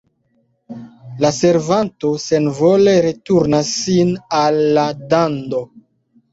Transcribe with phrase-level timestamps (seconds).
[1.23, 5.65] La servanto senvole returnas sin al la dando.